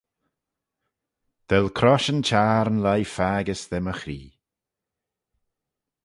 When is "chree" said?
3.99-4.31